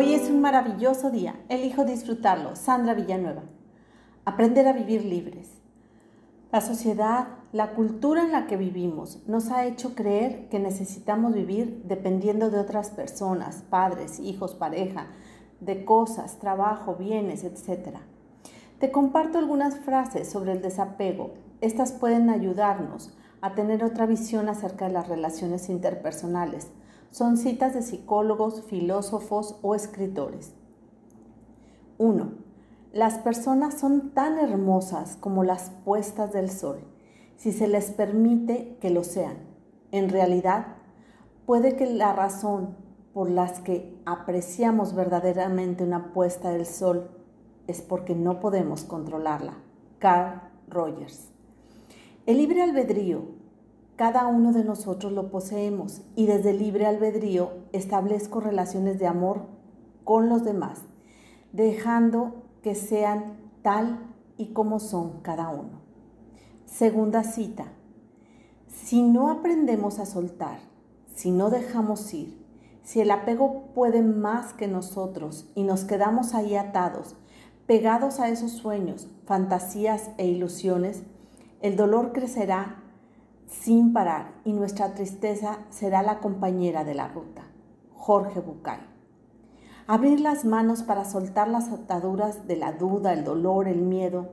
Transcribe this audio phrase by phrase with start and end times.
[0.00, 1.34] Hoy es un maravilloso día.
[1.50, 2.56] Elijo disfrutarlo.
[2.56, 3.42] Sandra Villanueva.
[4.24, 5.60] Aprender a vivir libres.
[6.50, 11.82] La sociedad, la cultura en la que vivimos nos ha hecho creer que necesitamos vivir
[11.84, 15.08] dependiendo de otras personas, padres, hijos, pareja,
[15.60, 17.98] de cosas, trabajo, bienes, etc.
[18.78, 21.34] Te comparto algunas frases sobre el desapego.
[21.60, 26.70] Estas pueden ayudarnos a tener otra visión acerca de las relaciones interpersonales.
[27.10, 30.52] Son citas de psicólogos, filósofos o escritores.
[31.98, 32.30] 1.
[32.92, 36.80] Las personas son tan hermosas como las puestas del sol,
[37.36, 39.38] si se les permite que lo sean.
[39.92, 40.76] En realidad,
[41.46, 42.76] puede que la razón
[43.12, 47.10] por las que apreciamos verdaderamente una puesta del sol
[47.66, 49.54] es porque no podemos controlarla.
[49.98, 51.28] Carl Rogers.
[52.26, 53.39] El libre albedrío,
[54.00, 59.42] cada uno de nosotros lo poseemos y desde libre albedrío establezco relaciones de amor
[60.04, 60.80] con los demás,
[61.52, 63.98] dejando que sean tal
[64.38, 65.82] y como son cada uno.
[66.64, 67.66] Segunda cita.
[68.68, 70.60] Si no aprendemos a soltar,
[71.14, 72.42] si no dejamos ir,
[72.82, 77.16] si el apego puede más que nosotros y nos quedamos ahí atados,
[77.66, 81.02] pegados a esos sueños, fantasías e ilusiones,
[81.60, 82.80] el dolor crecerá
[83.50, 87.42] sin parar y nuestra tristeza será la compañera de la ruta.
[87.94, 88.78] Jorge Bucay.
[89.86, 94.30] Abrir las manos para soltar las ataduras de la duda, el dolor, el miedo.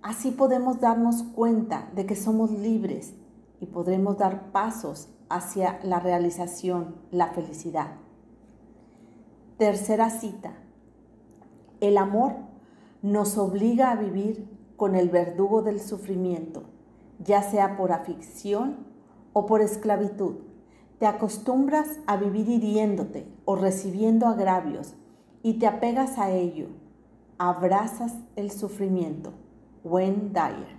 [0.00, 3.14] Así podemos darnos cuenta de que somos libres
[3.60, 7.96] y podremos dar pasos hacia la realización, la felicidad.
[9.58, 10.54] Tercera cita.
[11.80, 12.36] El amor
[13.02, 16.64] nos obliga a vivir con el verdugo del sufrimiento,
[17.24, 18.86] ya sea por afición
[19.32, 20.36] o por esclavitud
[21.02, 24.94] te acostumbras a vivir hiriéndote o recibiendo agravios
[25.42, 26.68] y te apegas a ello.
[27.38, 29.32] Abrazas el sufrimiento.
[29.82, 30.78] Wayne Dyer.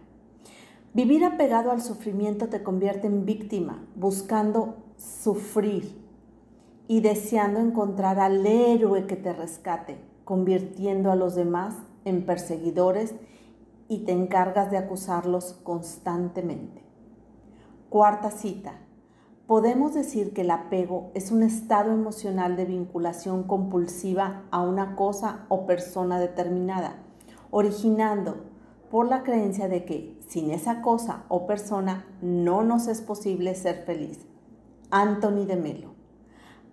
[0.94, 6.02] Vivir apegado al sufrimiento te convierte en víctima, buscando sufrir
[6.88, 11.76] y deseando encontrar al héroe que te rescate, convirtiendo a los demás
[12.06, 13.14] en perseguidores
[13.94, 16.84] y te encargas de acusarlos constantemente.
[17.90, 18.74] Cuarta cita.
[19.46, 25.46] Podemos decir que el apego es un estado emocional de vinculación compulsiva a una cosa
[25.48, 27.04] o persona determinada,
[27.52, 28.46] originando
[28.90, 33.84] por la creencia de que sin esa cosa o persona no nos es posible ser
[33.86, 34.26] feliz.
[34.90, 35.94] Anthony de Melo.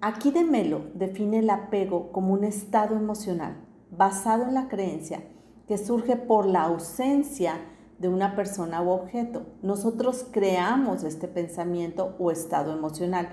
[0.01, 3.59] Aquí de Melo define el apego como un estado emocional
[3.91, 5.23] basado en la creencia
[5.71, 7.61] que surge por la ausencia
[8.01, 9.43] de una persona u objeto.
[9.63, 13.29] Nosotros creamos este pensamiento o estado emocional.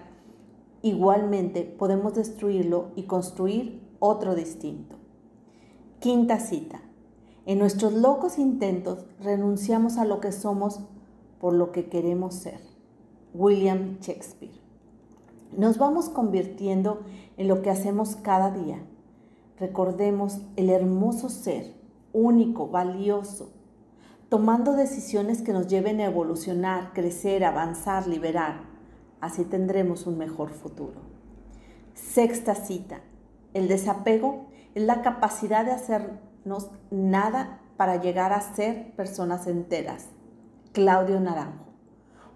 [0.84, 4.98] Igualmente podemos destruirlo y construir otro distinto.
[6.00, 6.80] Quinta cita.
[7.48, 10.82] En nuestros locos intentos renunciamos a lo que somos
[11.40, 12.60] por lo que queremos ser.
[13.34, 14.62] William Shakespeare.
[15.58, 17.00] Nos vamos convirtiendo
[17.36, 18.86] en lo que hacemos cada día.
[19.60, 21.77] Recordemos el hermoso ser,
[22.18, 23.52] único, valioso,
[24.28, 28.62] tomando decisiones que nos lleven a evolucionar, crecer, avanzar, liberar.
[29.22, 31.00] Así tendremos un mejor futuro.
[31.94, 33.02] Sexta cita.
[33.54, 40.08] El desapego es la capacidad de hacernos nada para llegar a ser personas enteras.
[40.74, 41.68] Claudio Naranjo.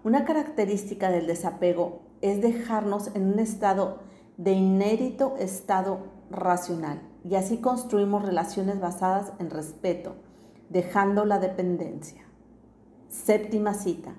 [0.04, 3.98] Una característica del desapego es dejarnos en un estado
[4.36, 10.14] de inédito estado racional y así construimos relaciones basadas en respeto,
[10.70, 12.22] dejando la dependencia.
[13.08, 14.14] Séptima cita.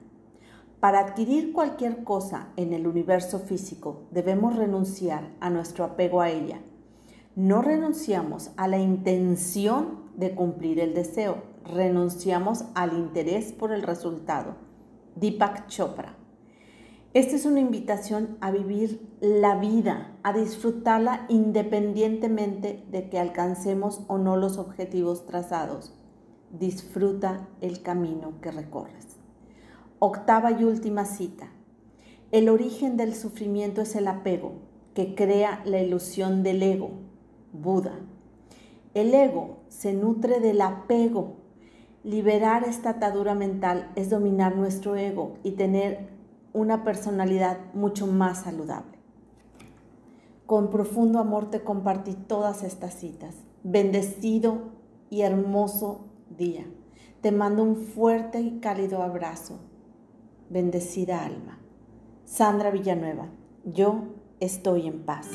[0.80, 6.60] Para adquirir cualquier cosa en el universo físico debemos renunciar a nuestro apego a ella.
[7.36, 14.56] No renunciamos a la intención de cumplir el deseo, renunciamos al interés por el resultado.
[15.16, 16.16] Deepak Chopra.
[17.14, 24.18] Esta es una invitación a vivir la vida, a disfrutarla independientemente de que alcancemos o
[24.18, 25.94] no los objetivos trazados
[26.54, 29.18] disfruta el camino que recorres.
[30.00, 31.52] Octava y última cita.
[32.32, 34.54] El origen del sufrimiento es el apego,
[34.94, 36.92] que crea la ilusión del ego,
[37.52, 38.00] Buda.
[38.94, 41.38] El ego se nutre del apego.
[42.04, 46.10] Liberar esta atadura mental es dominar nuestro ego y tener
[46.54, 48.98] una personalidad mucho más saludable.
[50.46, 53.36] Con profundo amor te compartí todas estas citas.
[53.64, 54.72] Bendecido
[55.10, 56.66] y hermoso día.
[57.22, 59.60] Te mando un fuerte y cálido abrazo.
[60.50, 61.60] Bendecida alma.
[62.26, 63.30] Sandra Villanueva,
[63.64, 64.04] yo
[64.40, 65.30] estoy en paz.